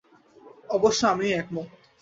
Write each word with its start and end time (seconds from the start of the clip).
অবশ্য, 0.69 1.01
আমিও 1.05 1.37
একমত। 1.37 1.67